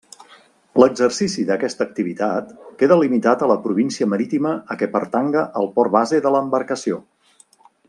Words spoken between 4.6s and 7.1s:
a què pertanga el port base de l'embarcació.